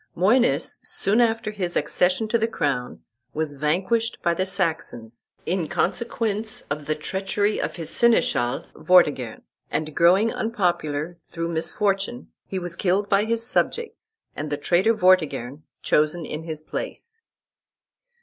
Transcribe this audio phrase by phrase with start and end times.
[0.15, 3.01] Moines, soon after his accession to the crown,
[3.35, 9.95] was vanquished by the Saxons, in consequence of the treachery of his seneschal, Vortigern, and
[9.95, 16.25] growing unpopular, through misfortune, he was killed by his subjects, and the traitor Vortigern chosen
[16.25, 17.21] in his place.